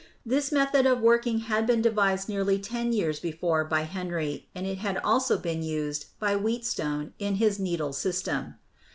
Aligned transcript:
This 0.25 0.51
method 0.51 0.87
of 0.87 0.99
working 0.99 1.41
had 1.41 1.67
been 1.67 1.79
devised 1.83 2.27
nearly 2.27 2.57
ten 2.57 2.91
years 2.91 3.19
before 3.19 3.63
by 3.63 3.81
Henry, 3.81 4.49
and 4.55 4.65
it 4.65 4.79
had 4.79 4.97
also 5.03 5.37
been 5.37 5.61
used 5.61 6.07
by 6.19 6.35
Wheatstone 6.35 7.13
in 7.19 7.35
his 7.35 7.59
needle 7.59 7.93
system. 7.93 8.55